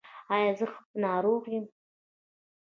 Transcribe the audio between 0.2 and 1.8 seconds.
ایا زه ښه ناروغ یم؟